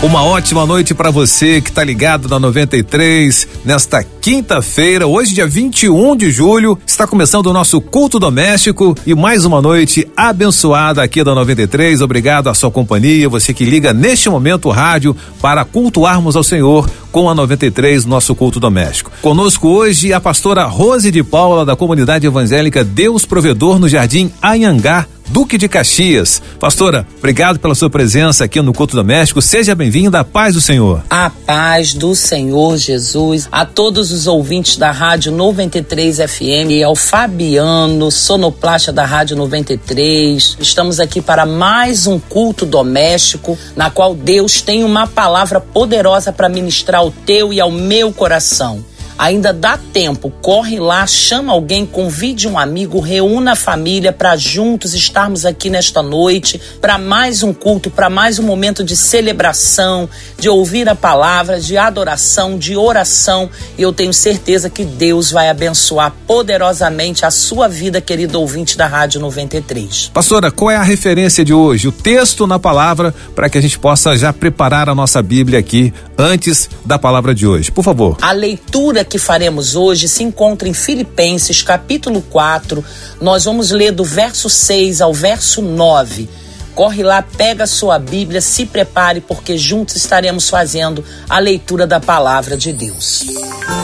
[0.00, 6.14] Uma ótima noite para você que está ligado na 93 nesta quinta-feira, hoje dia 21
[6.14, 11.34] de julho, está começando o nosso culto doméstico e mais uma noite abençoada aqui da
[11.34, 12.00] 93.
[12.00, 16.88] Obrigado à sua companhia, você que liga neste momento o rádio para cultuarmos ao Senhor
[17.10, 19.10] com a 93 nosso culto doméstico.
[19.20, 25.06] Conosco hoje a pastora Rose de Paula da comunidade evangélica Deus Provedor no Jardim Anhangá
[25.28, 26.40] Duque de Caxias.
[26.58, 29.42] Pastora, obrigado pela sua presença aqui no Culto Doméstico.
[29.42, 30.20] Seja bem-vinda.
[30.20, 31.02] A paz do Senhor.
[31.10, 33.46] A paz do Senhor Jesus.
[33.52, 40.56] A todos os ouvintes da Rádio 93 FM e ao Fabiano, sonoplasta da Rádio 93.
[40.60, 46.48] Estamos aqui para mais um culto doméstico, na qual Deus tem uma palavra poderosa para
[46.48, 48.82] ministrar ao teu e ao meu coração.
[49.18, 54.94] Ainda dá tempo, corre lá, chama alguém, convide um amigo, reúna a família para juntos
[54.94, 60.48] estarmos aqui nesta noite para mais um culto, para mais um momento de celebração, de
[60.48, 63.50] ouvir a palavra, de adoração, de oração.
[63.76, 68.86] E eu tenho certeza que Deus vai abençoar poderosamente a sua vida, querido ouvinte da
[68.86, 70.12] Rádio 93.
[70.14, 71.88] Pastora, qual é a referência de hoje?
[71.88, 75.92] O texto na palavra para que a gente possa já preparar a nossa Bíblia aqui
[76.16, 77.72] antes da palavra de hoje.
[77.72, 78.16] Por favor.
[78.22, 82.84] A leitura que faremos hoje se encontra em Filipenses, capítulo 4.
[83.20, 86.28] Nós vamos ler do verso 6 ao verso 9.
[86.74, 91.98] Corre lá, pega a sua Bíblia, se prepare, porque juntos estaremos fazendo a leitura da
[91.98, 93.24] palavra de Deus.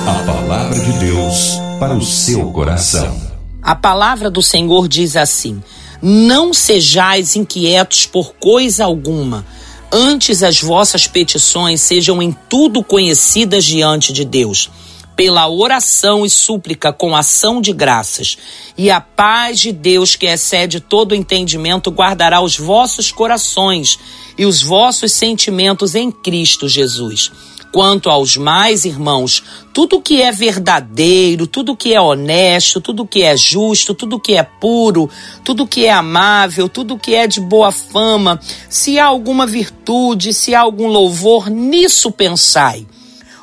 [0.06, 3.20] A palavra de Deus para o seu coração.
[3.60, 5.60] A palavra do Senhor diz assim:
[6.00, 9.44] Não sejais inquietos por coisa alguma.
[9.90, 14.70] Antes as vossas petições sejam em tudo conhecidas diante de Deus
[15.16, 18.36] pela oração e súplica com ação de graças.
[18.76, 23.98] E a paz de Deus, que excede todo entendimento, guardará os vossos corações
[24.36, 27.30] e os vossos sentimentos em Cristo Jesus.
[27.72, 29.42] Quanto aos mais irmãos,
[29.72, 34.44] tudo que é verdadeiro, tudo que é honesto, tudo que é justo, tudo que é
[34.44, 35.10] puro,
[35.44, 38.38] tudo que é amável, tudo que é de boa fama,
[38.68, 42.86] se há alguma virtude, se há algum louvor, nisso pensai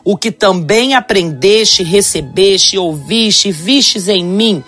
[0.03, 4.63] o que também aprendeste, recebeste, ouviste vistes em mim,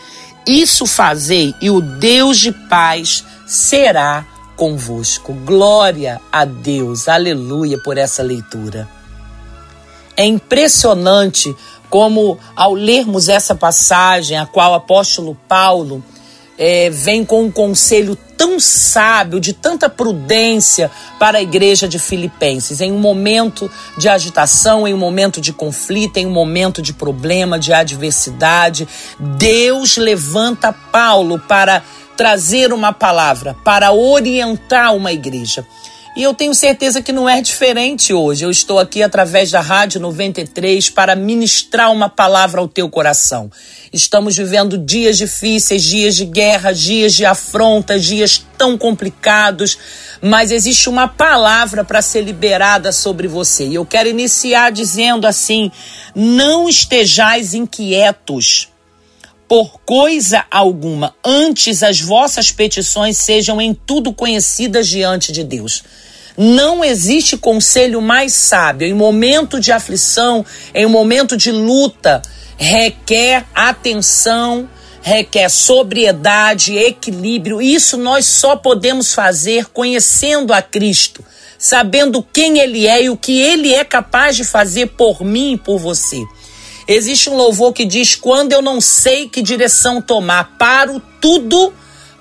[0.47, 5.33] isso fazei, e o Deus de paz será convosco.
[5.33, 8.87] Glória a Deus, aleluia por essa leitura.
[10.15, 11.55] É impressionante
[11.89, 16.03] como, ao lermos essa passagem, a qual o apóstolo Paulo
[16.57, 22.81] é, vem com um conselho tão sábio, de tanta prudência para a igreja de Filipenses,
[22.81, 27.57] em um momento de agitação, em um momento de conflito, em um momento de problema,
[27.57, 28.85] de adversidade.
[29.17, 31.81] Deus levanta Paulo para
[32.17, 35.65] trazer uma palavra, para orientar uma igreja.
[36.15, 38.45] E eu tenho certeza que não é diferente hoje.
[38.45, 43.49] Eu estou aqui através da Rádio 93 para ministrar uma palavra ao teu coração.
[43.91, 49.75] Estamos vivendo dias difíceis, dias de guerra, dias de afronta, dias tão complicados,
[50.21, 53.65] mas existe uma palavra para ser liberada sobre você.
[53.67, 55.71] E eu quero iniciar dizendo assim:
[56.13, 58.72] não estejais inquietos
[59.47, 65.83] por coisa alguma, antes as vossas petições sejam em tudo conhecidas diante de Deus.
[66.37, 70.43] Não existe conselho mais sábio em momento de aflição,
[70.73, 72.21] em momento de luta,
[72.57, 74.67] requer atenção,
[75.01, 77.61] requer sobriedade, equilíbrio.
[77.61, 81.23] Isso nós só podemos fazer conhecendo a Cristo,
[81.59, 85.57] sabendo quem Ele é e o que Ele é capaz de fazer por mim e
[85.57, 86.23] por você.
[86.87, 91.73] Existe um louvor que diz: Quando eu não sei que direção tomar, paro tudo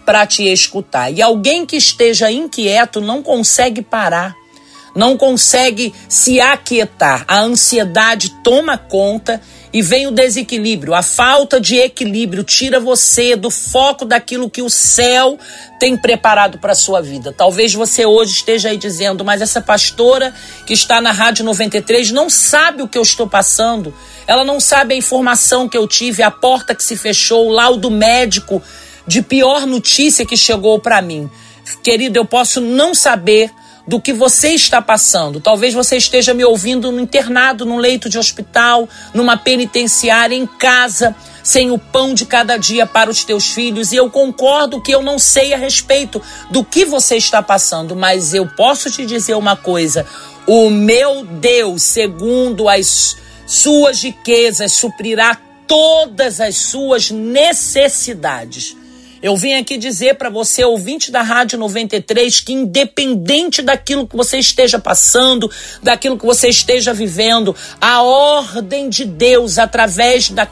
[0.04, 1.10] para te escutar.
[1.12, 4.34] E alguém que esteja inquieto não consegue parar,
[4.94, 7.24] não consegue se aquietar.
[7.26, 9.40] A ansiedade toma conta
[9.72, 14.68] e vem o desequilíbrio, a falta de equilíbrio tira você do foco daquilo que o
[14.68, 15.38] céu
[15.80, 17.32] tem preparado para sua vida.
[17.32, 20.34] Talvez você hoje esteja aí dizendo, mas essa pastora
[20.66, 23.94] que está na Rádio 93 não sabe o que eu estou passando.
[24.26, 27.90] Ela não sabe a informação que eu tive, a porta que se fechou, o laudo
[27.90, 28.62] médico
[29.06, 31.30] de pior notícia que chegou para mim.
[31.82, 33.50] Querido, eu posso não saber
[33.86, 35.40] do que você está passando.
[35.40, 41.14] Talvez você esteja me ouvindo no internado, num leito de hospital, numa penitenciária, em casa,
[41.42, 43.92] sem o pão de cada dia para os teus filhos.
[43.92, 48.32] E eu concordo que eu não sei a respeito do que você está passando, mas
[48.34, 50.06] eu posso te dizer uma coisa:
[50.46, 53.16] o meu Deus, segundo as
[53.52, 58.74] suas riquezas, suprirá todas as suas necessidades.
[59.22, 64.38] Eu vim aqui dizer para você, ouvinte da Rádio 93, que independente daquilo que você
[64.38, 65.50] esteja passando,
[65.82, 70.48] daquilo que você esteja vivendo, a ordem de Deus através da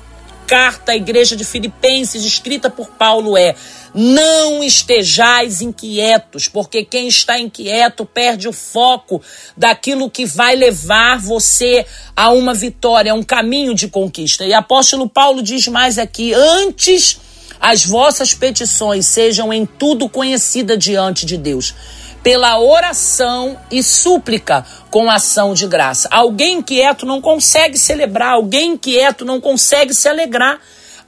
[0.47, 3.55] carta à igreja de Filipenses escrita por Paulo é:
[3.95, 9.23] não estejais inquietos, porque quem está inquieto perde o foco
[9.57, 11.85] daquilo que vai levar você
[12.17, 14.45] a uma vitória, a um caminho de conquista.
[14.45, 17.19] E apóstolo Paulo diz mais aqui: antes
[17.61, 21.75] as vossas petições sejam em tudo conhecidas diante de Deus,
[22.23, 26.09] pela oração e súplica com ação de graça.
[26.11, 30.59] Alguém inquieto não consegue celebrar, alguém inquieto não consegue se alegrar.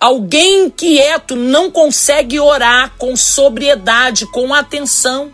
[0.02, 5.31] Alguém inquieto não consegue orar com sobriedade, com atenção.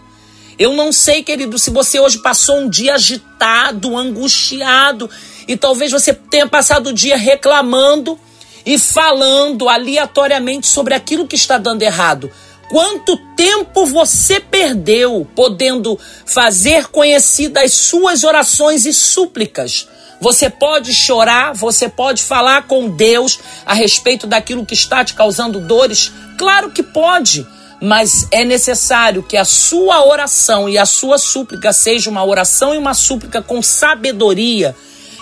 [0.58, 5.08] Eu não sei, querido, se você hoje passou um dia agitado, angustiado,
[5.48, 8.20] e talvez você tenha passado o dia reclamando
[8.66, 12.30] e falando aleatoriamente sobre aquilo que está dando errado.
[12.68, 19.88] Quanto tempo você perdeu podendo fazer conhecidas as suas orações e súplicas?
[20.20, 25.60] Você pode chorar, você pode falar com Deus a respeito daquilo que está te causando
[25.60, 26.12] dores?
[26.36, 27.46] Claro que pode,
[27.80, 32.78] mas é necessário que a sua oração e a sua súplica seja uma oração e
[32.78, 34.74] uma súplica com sabedoria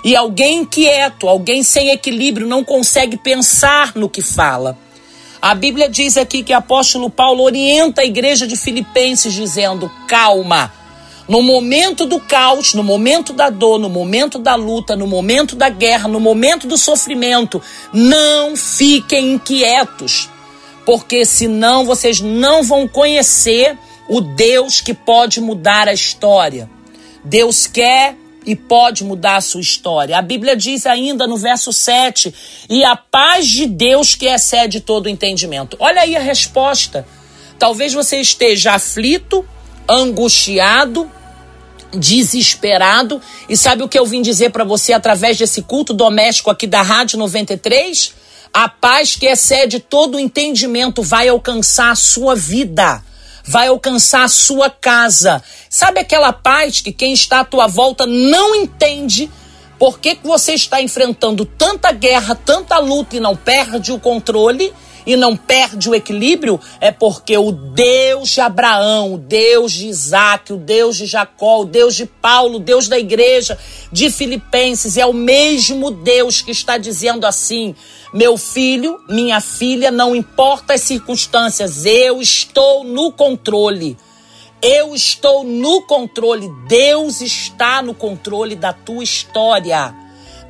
[0.06, 4.78] e alguém quieto, alguém sem equilíbrio, não consegue pensar no que fala.
[5.42, 10.72] A Bíblia diz aqui que o apóstolo Paulo orienta a igreja de Filipenses dizendo: calma.
[11.28, 15.68] No momento do caos, no momento da dor, no momento da luta, no momento da
[15.68, 17.60] guerra, no momento do sofrimento,
[17.92, 20.28] não fiquem inquietos,
[20.84, 23.76] porque senão vocês não vão conhecer
[24.08, 26.70] o Deus que pode mudar a história.
[27.24, 30.16] Deus quer e pode mudar a sua história.
[30.16, 32.32] A Bíblia diz ainda no verso 7:
[32.70, 35.76] e a paz de Deus que excede todo entendimento.
[35.80, 37.06] Olha aí a resposta.
[37.58, 39.44] Talvez você esteja aflito,
[39.88, 41.10] angustiado,
[41.92, 43.20] desesperado.
[43.48, 46.82] E sabe o que eu vim dizer para você através desse culto doméstico aqui da
[46.82, 48.14] Rádio 93?
[48.52, 53.02] A paz que excede todo entendimento vai alcançar a sua vida
[53.46, 55.42] vai alcançar a sua casa.
[55.70, 59.30] Sabe aquela paz que quem está à tua volta não entende?
[59.78, 64.72] Por que, que você está enfrentando tanta guerra, tanta luta e não perde o controle?
[65.06, 70.52] E não perde o equilíbrio, é porque o Deus de Abraão, o Deus de Isaac,
[70.52, 73.56] o Deus de Jacó, o Deus de Paulo, o Deus da igreja
[73.92, 77.74] de Filipenses, é o mesmo Deus que está dizendo assim:
[78.12, 83.96] meu filho, minha filha, não importa as circunstâncias, eu estou no controle.
[84.62, 86.50] Eu estou no controle.
[86.66, 89.94] Deus está no controle da tua história.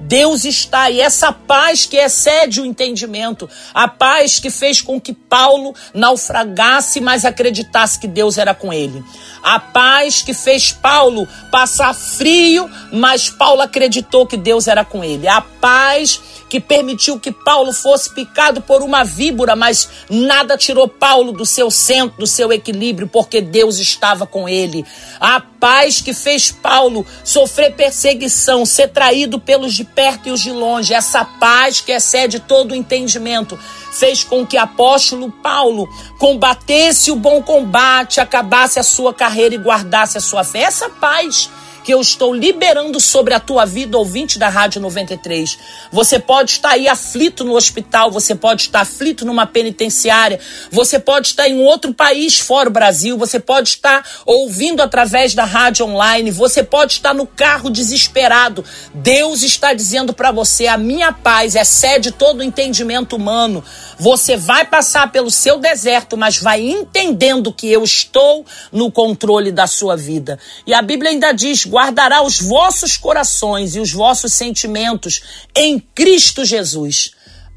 [0.01, 5.13] Deus está e essa paz que excede o entendimento, a paz que fez com que
[5.13, 9.03] Paulo naufragasse, mas acreditasse que Deus era com ele.
[9.43, 15.27] A paz que fez Paulo passar frio, mas Paulo acreditou que Deus era com ele.
[15.27, 21.33] A paz que permitiu que Paulo fosse picado por uma víbora, mas nada tirou Paulo
[21.33, 24.85] do seu centro, do seu equilíbrio, porque Deus estava com ele.
[25.21, 30.53] A paz que fez Paulo sofrer perseguição, ser traído pelos de perto e os de
[30.53, 33.59] longe, essa paz que excede todo o entendimento,
[33.93, 40.19] fez com que apóstolo Paulo combatesse o bom combate, acabasse a sua carreira e guardasse
[40.19, 40.61] a sua fé.
[40.61, 41.51] Essa paz
[41.87, 45.57] que eu estou liberando sobre a tua vida, ouvinte da Rádio 93.
[45.93, 51.29] Você pode estar aí aflito no hospital, você pode estar aflito numa penitenciária, você pode
[51.29, 56.33] estar em outro país fora o Brasil, você pode estar ouvindo através da rádio online,
[56.33, 58.65] você pode estar no carro desesperado.
[58.93, 63.63] Deus está dizendo para você: a minha paz excede todo o entendimento humano.
[63.97, 69.69] Você vai passar pelo seu deserto, mas vai entendendo que eu estou no controle da
[69.69, 70.37] sua vida.
[70.67, 75.21] E a Bíblia ainda diz: guardará os vossos corações e os vossos sentimentos
[75.55, 77.11] em Cristo Jesus.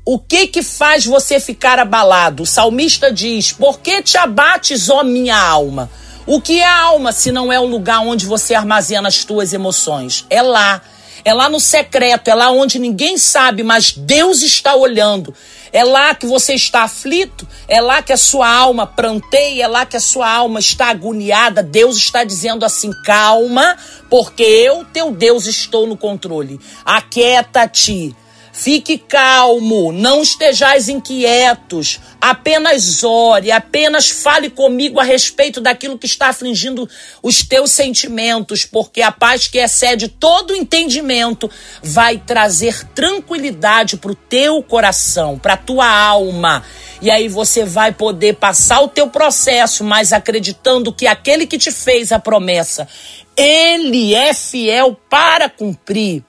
[0.06, 2.44] O que que faz você ficar abalado?
[2.44, 5.90] O salmista diz: Por que te abates, ó minha alma?
[6.28, 9.54] O que é a alma se não é o lugar onde você armazena as tuas
[9.54, 10.26] emoções?
[10.30, 10.82] É lá.
[11.24, 15.34] É lá no secreto, é lá onde ninguém sabe, mas Deus está olhando.
[15.72, 19.86] É lá que você está aflito, é lá que a sua alma pranteia, é lá
[19.86, 21.62] que a sua alma está agoniada.
[21.62, 23.78] Deus está dizendo assim: calma,
[24.10, 26.60] porque eu, teu Deus, estou no controle.
[26.84, 28.16] Aquieta-te.
[28.62, 36.28] Fique calmo, não estejais inquietos, apenas ore, apenas fale comigo a respeito daquilo que está
[36.28, 36.86] afligindo
[37.24, 41.50] os teus sentimentos, porque a paz que excede todo entendimento
[41.82, 46.62] vai trazer tranquilidade para o teu coração, para a tua alma.
[47.02, 51.72] E aí você vai poder passar o teu processo, mas acreditando que aquele que te
[51.72, 52.90] fez a promessa,
[53.38, 56.26] ele é fiel para cumprir.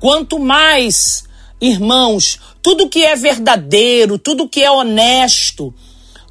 [0.00, 1.25] Quanto mais
[1.60, 5.72] Irmãos, tudo que é verdadeiro, tudo que é honesto,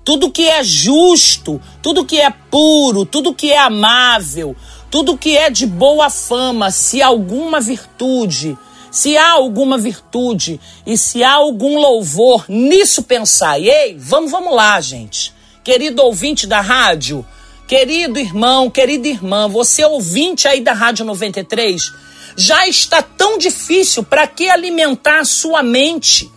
[0.04, 4.56] tudo que é justo, tudo que é puro, tudo que é amável,
[4.92, 8.56] tudo que é de boa fama, se alguma virtude,
[8.92, 13.68] se há alguma virtude e se há algum louvor, nisso pensai.
[13.68, 15.34] Ei, vamos, vamos lá, gente.
[15.64, 17.26] Querido ouvinte da rádio,
[17.68, 21.92] querido irmão, querida irmã, você ouvinte aí da Rádio 93,
[22.36, 26.30] já está tão difícil, para que alimentar a sua mente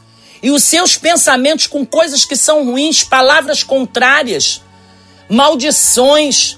[0.43, 4.63] e os seus pensamentos com coisas que são ruins, palavras contrárias,
[5.29, 6.57] maldições,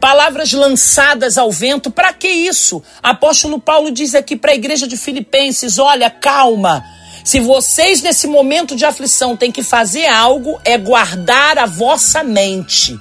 [0.00, 1.90] palavras lançadas ao vento?
[1.90, 2.82] Para que isso?
[3.02, 6.84] Apóstolo Paulo diz aqui para a igreja de Filipenses: olha, calma.
[7.24, 12.98] Se vocês nesse momento de aflição têm que fazer algo, é guardar a vossa mente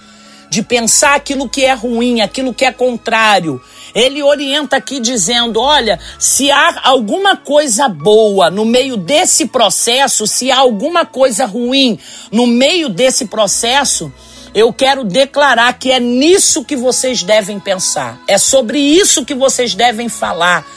[0.52, 3.62] de pensar aquilo que é ruim, aquilo que é contrário,
[3.96, 10.52] ele orienta aqui dizendo: olha, se há alguma coisa boa no meio desse processo, se
[10.52, 11.98] há alguma coisa ruim
[12.30, 14.12] no meio desse processo,
[14.54, 19.74] eu quero declarar que é nisso que vocês devem pensar, é sobre isso que vocês
[19.74, 20.68] devem falar.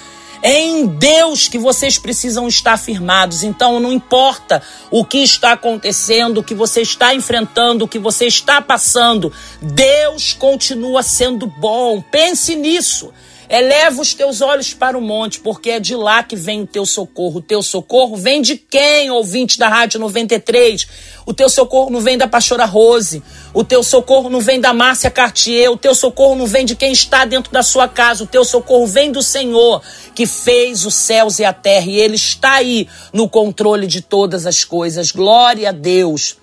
[0.47, 3.43] É em Deus que vocês precisam estar firmados.
[3.43, 8.27] Então, não importa o que está acontecendo, o que você está enfrentando, o que você
[8.27, 9.33] está passando,
[9.63, 12.03] Deus continua sendo bom.
[12.03, 13.11] Pense nisso.
[13.55, 16.85] Eleva os teus olhos para o monte, porque é de lá que vem o teu
[16.85, 17.39] socorro.
[17.39, 20.89] O teu socorro vem de quem, ouvinte da Rádio 93?
[21.25, 23.23] O teu socorro não vem da pastora Rose.
[23.53, 25.71] O teu socorro não vem da Márcia Cartier.
[25.71, 28.25] O teu socorro não vem de quem está dentro da sua casa.
[28.25, 29.81] O teu socorro vem do Senhor,
[30.17, 31.87] que fez os céus e a terra.
[31.87, 35.13] E Ele está aí no controle de todas as coisas.
[35.13, 36.37] Glória a Deus.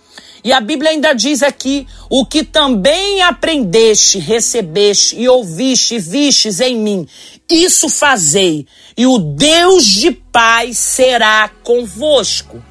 [0.44, 6.60] E a Bíblia ainda diz aqui: o que também aprendeste, recebeste e ouviste e vistes
[6.60, 7.08] em mim,
[7.50, 8.66] isso fazei,
[8.98, 12.64] e o Deus de paz será convosco.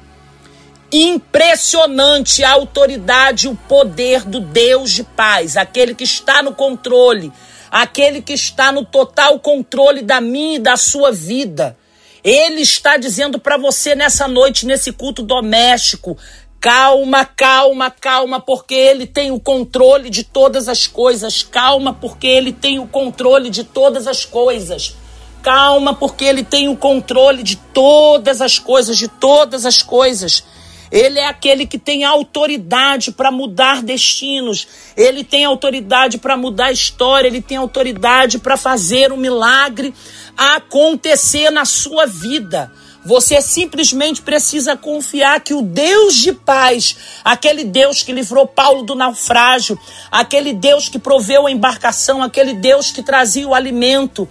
[0.93, 7.31] Impressionante a autoridade e o poder do Deus de paz, aquele que está no controle,
[7.69, 11.77] aquele que está no total controle da minha e da sua vida.
[12.23, 16.17] Ele está dizendo para você nessa noite, nesse culto doméstico:
[16.61, 21.41] Calma, calma, calma, porque ele tem o controle de todas as coisas.
[21.41, 24.95] Calma, porque ele tem o controle de todas as coisas.
[25.41, 30.43] Calma, porque ele tem o controle de todas as coisas, de todas as coisas.
[30.91, 34.67] Ele é aquele que tem autoridade para mudar destinos.
[34.95, 37.27] Ele tem autoridade para mudar a história.
[37.27, 39.95] Ele tem autoridade para fazer um milagre
[40.37, 42.71] acontecer na sua vida.
[43.03, 48.93] Você simplesmente precisa confiar que o Deus de paz, aquele Deus que livrou Paulo do
[48.93, 49.79] naufrágio,
[50.11, 54.29] aquele Deus que proveu a embarcação, aquele Deus que trazia o alimento,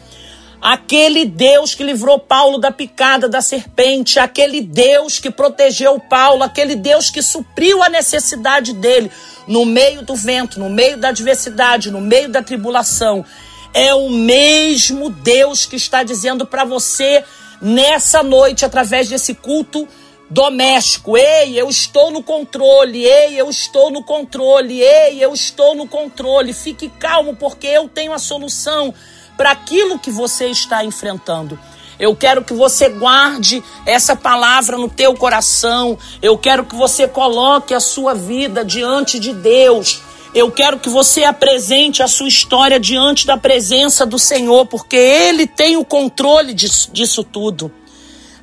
[0.62, 6.76] aquele Deus que livrou Paulo da picada da serpente, aquele Deus que protegeu Paulo, aquele
[6.76, 9.10] Deus que supriu a necessidade dele
[9.48, 13.24] no meio do vento, no meio da adversidade, no meio da tribulação.
[13.72, 17.24] É o mesmo Deus que está dizendo para você
[17.60, 19.86] nessa noite, através desse culto
[20.30, 21.18] doméstico.
[21.18, 23.04] Ei, eu estou no controle.
[23.04, 24.80] Ei, eu estou no controle.
[24.80, 26.52] Ei, eu estou no controle.
[26.52, 28.94] Fique calmo, porque eu tenho a solução
[29.36, 31.58] para aquilo que você está enfrentando.
[31.98, 35.98] Eu quero que você guarde essa palavra no teu coração.
[36.22, 40.00] Eu quero que você coloque a sua vida diante de Deus.
[40.32, 45.44] Eu quero que você apresente a sua história diante da presença do Senhor, porque Ele
[45.44, 47.70] tem o controle disso, disso tudo.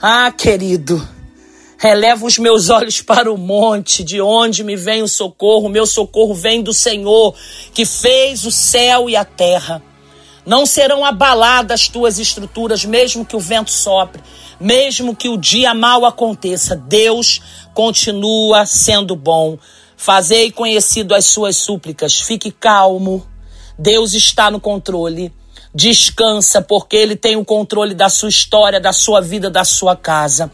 [0.02, 1.08] Ah, querido,
[1.78, 5.70] releva os meus olhos para o monte, de onde me vem o socorro.
[5.70, 7.34] Meu socorro vem do Senhor,
[7.74, 9.82] que fez o céu e a terra.
[10.46, 14.22] Não serão abaladas as tuas estruturas, mesmo que o vento sopre,
[14.60, 16.76] mesmo que o dia mal aconteça.
[16.76, 17.42] Deus
[17.74, 19.58] continua sendo bom.
[20.00, 22.22] Fazei conhecido as suas súplicas.
[22.22, 23.26] Fique calmo.
[23.78, 25.34] Deus está no controle.
[25.74, 30.52] Descansa, porque Ele tem o controle da sua história, da sua vida, da sua casa.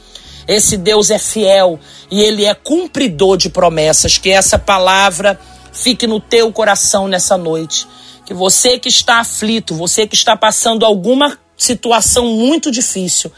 [0.47, 1.77] Esse Deus é fiel
[2.09, 4.17] e Ele é cumpridor de promessas.
[4.17, 5.39] Que essa palavra
[5.73, 7.85] fique no teu coração nessa noite.
[8.25, 13.31] Que você que está aflito, você que está passando alguma situação muito difícil,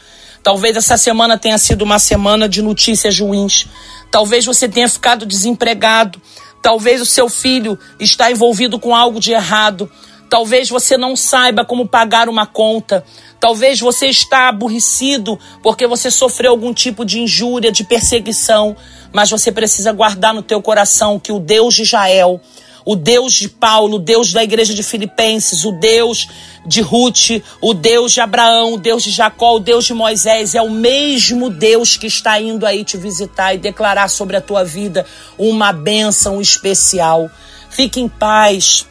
[0.46, 3.66] Talvez essa semana tenha sido uma semana de notícias ruins.
[4.12, 6.22] Talvez você tenha ficado desempregado.
[6.62, 9.90] Talvez o seu filho está envolvido com algo de errado.
[10.30, 13.04] Talvez você não saiba como pagar uma conta.
[13.40, 18.76] Talvez você está aborrecido porque você sofreu algum tipo de injúria, de perseguição,
[19.12, 22.40] mas você precisa guardar no teu coração que o Deus de Israel,
[22.86, 26.28] o Deus de Paulo, o Deus da igreja de Filipenses, o Deus
[26.64, 30.62] de Ruth, o Deus de Abraão, o Deus de Jacó, o Deus de Moisés, é
[30.62, 35.04] o mesmo Deus que está indo aí te visitar e declarar sobre a tua vida
[35.36, 37.28] uma bênção especial.
[37.68, 38.86] Fique em paz.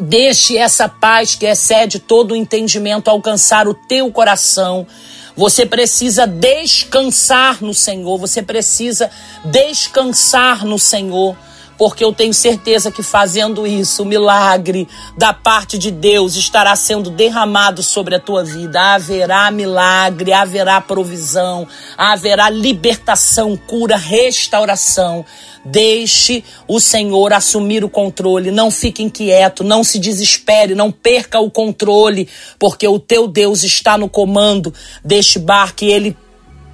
[0.00, 4.86] Deixe essa paz que excede todo o entendimento alcançar o teu coração.
[5.36, 9.10] Você precisa descansar no Senhor, você precisa
[9.44, 11.36] descansar no Senhor
[11.76, 17.10] porque eu tenho certeza que fazendo isso, o milagre da parte de Deus estará sendo
[17.10, 18.94] derramado sobre a tua vida.
[18.94, 25.24] Haverá milagre, haverá provisão, haverá libertação, cura, restauração.
[25.64, 28.50] Deixe o Senhor assumir o controle.
[28.50, 33.96] Não fique inquieto, não se desespere, não perca o controle, porque o teu Deus está
[33.96, 34.74] no comando
[35.04, 36.16] deste barco e ele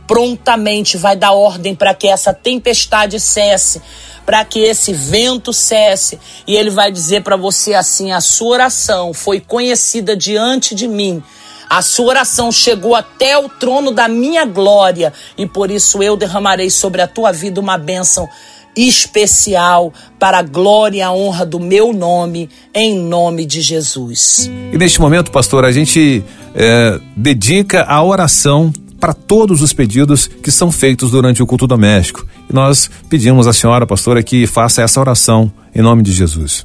[0.09, 3.81] prontamente vai dar ordem para que essa tempestade cesse
[4.29, 6.19] para que esse vento cesse.
[6.47, 11.23] E ele vai dizer para você assim: a sua oração foi conhecida diante de mim.
[11.71, 16.69] A sua oração chegou até o trono da minha glória, e por isso eu derramarei
[16.69, 18.29] sobre a tua vida uma bênção
[18.77, 24.49] especial para a glória e a honra do meu nome, em nome de Jesus.
[24.73, 26.23] E neste momento, pastor, a gente
[26.55, 32.26] é, dedica a oração para todos os pedidos que são feitos durante o culto doméstico.
[32.49, 36.64] E nós pedimos à senhora, pastora, que faça essa oração em nome de Jesus.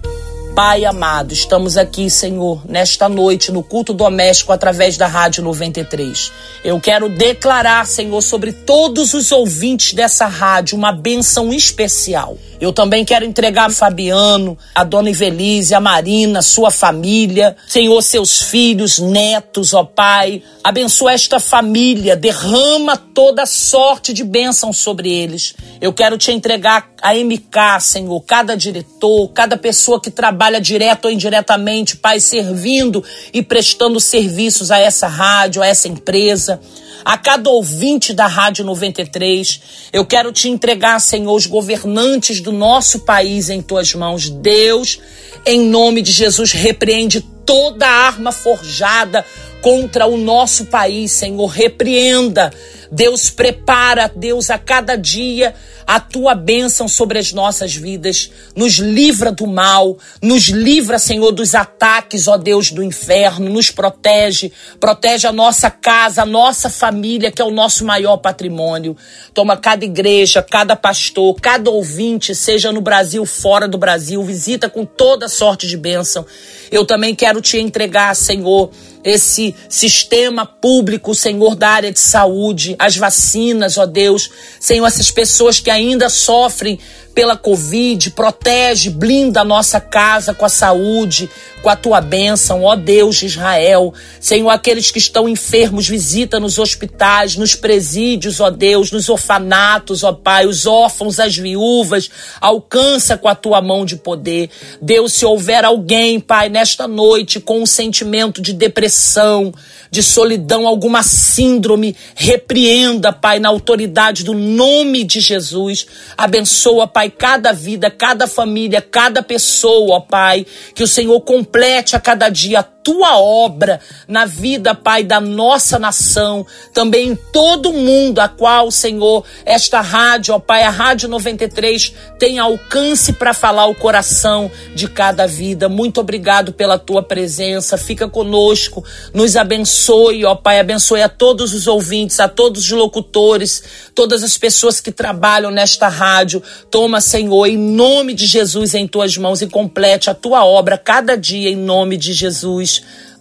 [0.55, 6.31] Pai amado, estamos aqui, Senhor, nesta noite no culto doméstico através da Rádio 93.
[6.63, 12.37] Eu quero declarar, Senhor, sobre todos os ouvintes dessa rádio uma benção especial.
[12.63, 18.41] Eu também quero entregar a Fabiano, a dona Ivelise, a Marina, sua família, Senhor, seus
[18.43, 20.41] filhos, netos, ó Pai.
[20.63, 25.53] Abençoa esta família, derrama toda sorte de bênção sobre eles.
[25.81, 31.11] Eu quero te entregar a MK, Senhor, cada diretor, cada pessoa que trabalha direto ou
[31.11, 36.61] indiretamente, Pai, servindo e prestando serviços a essa rádio, a essa empresa
[37.03, 39.61] a cada ouvinte da Rádio 93.
[39.91, 44.29] Eu quero te entregar, Senhor, os governantes do nosso país em tuas mãos.
[44.29, 44.99] Deus,
[45.45, 49.25] em nome de Jesus, repreende toda arma forjada
[49.61, 51.47] contra o nosso país, Senhor.
[51.47, 52.51] Repreenda.
[52.91, 58.31] Deus prepara, Deus, a cada dia a tua bênção sobre as nossas vidas.
[58.55, 63.49] Nos livra do mal, nos livra, Senhor, dos ataques, ó Deus, do inferno.
[63.49, 68.95] Nos protege, protege a nossa casa, a nossa família, que é o nosso maior patrimônio.
[69.33, 74.85] Toma cada igreja, cada pastor, cada ouvinte, seja no Brasil, fora do Brasil, visita com
[74.85, 76.25] toda sorte de bênção.
[76.71, 78.69] Eu também quero te entregar, Senhor,
[79.03, 84.29] esse sistema público, Senhor, da área de saúde, as vacinas, ó Deus.
[84.59, 86.79] Senhor, essas pessoas que ainda sofrem
[87.13, 91.29] pela Covid, protege, blinda a nossa casa com a saúde,
[91.61, 93.93] com a tua bênção, ó Deus de Israel.
[94.19, 100.11] Senhor, aqueles que estão enfermos, visita nos hospitais, nos presídios, ó Deus, nos orfanatos, ó
[100.11, 102.09] Pai, os órfãos, as viúvas,
[102.41, 104.49] alcança com a tua mão de poder.
[104.81, 109.53] Deus, se houver alguém, Pai, nesta noite com um sentimento de depressão,
[109.89, 115.85] de solidão, alguma síndrome, repreenda, Pai, na autoridade do nome de Jesus.
[116.17, 120.45] Abençoa, Pai, cada vida, cada família, cada pessoa, ó Pai.
[120.73, 125.79] Que o Senhor complete a cada dia a tua obra na vida, Pai, da nossa
[125.79, 131.07] nação, também em todo o mundo, a qual, Senhor, esta rádio, ó Pai, a Rádio
[131.07, 135.69] 93 tem alcance para falar o coração de cada vida.
[135.69, 137.77] Muito obrigado pela tua presença.
[137.77, 143.63] Fica conosco, nos abençoe, ó Pai, abençoe a todos os ouvintes, a todos os locutores,
[143.95, 146.43] todas as pessoas que trabalham nesta rádio.
[146.69, 151.15] Toma, Senhor, em nome de Jesus em tuas mãos e complete a tua obra cada
[151.15, 152.72] dia em nome de Jesus.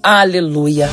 [0.03, 0.89] Aleluia.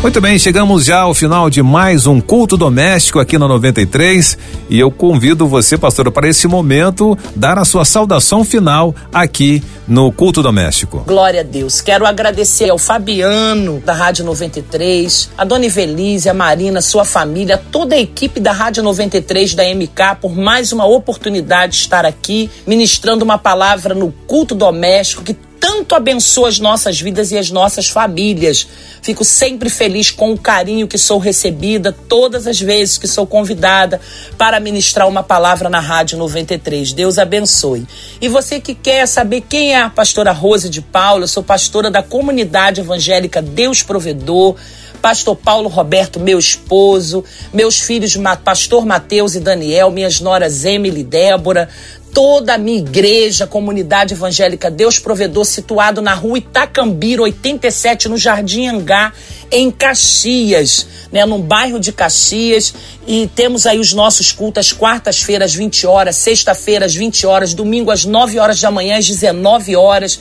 [0.00, 4.38] Muito bem, chegamos já ao final de mais um culto doméstico aqui na 93
[4.70, 10.12] e eu convido você, pastora, para esse momento dar a sua saudação final aqui no
[10.12, 11.02] culto doméstico.
[11.04, 11.80] Glória a Deus.
[11.80, 17.96] Quero agradecer ao Fabiano da Rádio 93, a Dona Ivelise, a Marina, sua família, toda
[17.96, 23.24] a equipe da Rádio 93 da MK por mais uma oportunidade de estar aqui ministrando
[23.24, 28.66] uma palavra no culto doméstico que tanto abençoa as nossas vidas e as nossas famílias.
[29.02, 34.00] Fico sempre feliz com o carinho que sou recebida todas as vezes que sou convidada
[34.38, 36.94] para ministrar uma palavra na Rádio 93.
[36.94, 37.86] Deus abençoe.
[38.18, 41.90] E você que quer saber quem é a pastora Rose de Paulo, eu sou pastora
[41.90, 44.56] da comunidade evangélica Deus Provedor
[44.98, 51.04] pastor Paulo Roberto, meu esposo, meus filhos, pastor Mateus e Daniel, minhas noras Emily e
[51.04, 51.68] Débora,
[52.12, 58.66] toda a minha igreja, comunidade evangélica Deus Provedor, situado na rua Itacambira, 87, no Jardim
[58.66, 59.12] Angá,
[59.50, 62.74] em Caxias, né, num bairro de Caxias.
[63.06, 68.04] E temos aí os nossos cultos quartas-feiras, 20 horas, sexta-feira, às 20 horas, domingo às
[68.04, 70.18] 9 horas da manhã, às 19 horas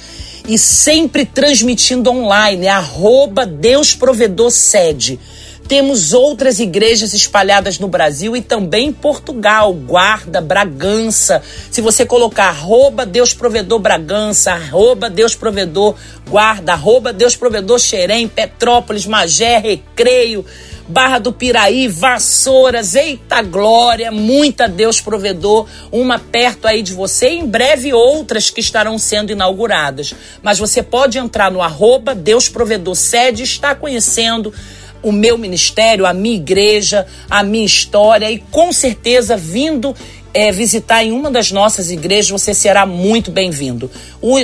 [0.47, 5.19] e sempre transmitindo online, arroba Deus Provedor Sede.
[5.67, 11.41] Temos outras igrejas espalhadas no Brasil e também em Portugal, Guarda, Bragança.
[11.69, 15.95] Se você colocar arroba Deus Provedor Bragança, arroba Deus Provedor
[16.29, 20.45] Guarda, arroba Deus Provedor Xerém, Petrópolis, Magé, Recreio,
[20.87, 27.45] Barra do Piraí, Vassouras, eita glória, muita Deus provedor, uma perto aí de você, em
[27.45, 30.13] breve outras que estarão sendo inauguradas.
[30.41, 34.53] Mas você pode entrar no arroba Deus Provedor Sede, está conhecendo
[35.01, 39.95] o meu ministério, a minha igreja, a minha história e com certeza vindo
[40.33, 43.89] é, visitar em uma das nossas igrejas, você será muito bem-vindo.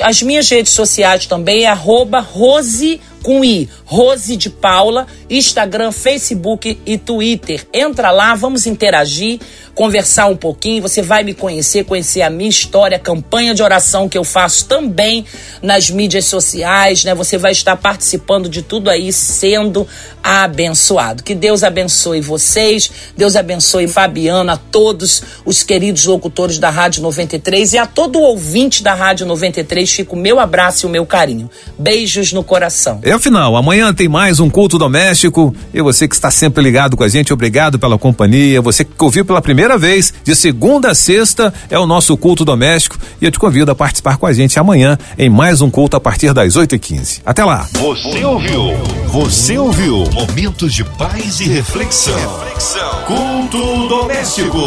[0.01, 6.77] As minhas redes sociais também é arroba Rose com I, Rose de Paula, Instagram, Facebook
[6.85, 7.65] e Twitter.
[7.73, 9.39] Entra lá, vamos interagir,
[9.73, 10.81] conversar um pouquinho.
[10.81, 14.65] Você vai me conhecer, conhecer a minha história, a campanha de oração que eu faço
[14.65, 15.25] também
[15.61, 17.15] nas mídias sociais, né?
[17.15, 19.87] Você vai estar participando de tudo aí, sendo
[20.21, 21.23] abençoado.
[21.23, 27.73] Que Deus abençoe vocês, Deus abençoe Fabiano, a todos os queridos locutores da Rádio 93
[27.73, 29.89] e a todo ouvinte da Rádio 93.
[29.89, 31.49] Fica o meu abraço e o meu carinho.
[31.77, 32.99] Beijos no coração.
[33.03, 37.03] É afinal, amanhã tem mais um culto doméstico e você que está sempre ligado com
[37.03, 38.61] a gente, obrigado pela companhia.
[38.61, 42.97] Você que ouviu pela primeira vez, de segunda a sexta, é o nosso culto doméstico
[43.21, 45.99] e eu te convido a participar com a gente amanhã em mais um culto a
[45.99, 47.67] partir das 8 e 15 Até lá.
[47.73, 48.73] Você ouviu?
[49.07, 50.03] Você ouviu?
[50.11, 52.15] Momentos de paz e reflexão.
[52.15, 53.03] reflexão.
[53.05, 54.59] Culto doméstico.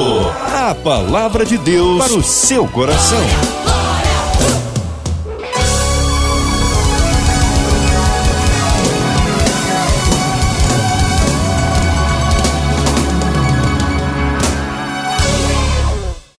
[0.52, 3.26] A palavra de Deus para o seu coração.